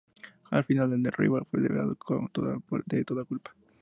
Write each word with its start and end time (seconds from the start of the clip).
Al 0.49 0.63
final, 0.63 0.89
The 1.03 1.11
Revival 1.11 1.45
fue 1.45 1.61
liberado 1.61 1.91
de 1.91 3.05
toda 3.05 3.25
culpa. 3.25 3.53